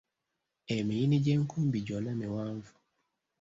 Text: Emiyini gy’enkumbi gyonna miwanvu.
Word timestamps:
Emiyini 0.75 1.17
gy’enkumbi 1.23 1.79
gyonna 1.87 2.11
miwanvu. 2.19 2.73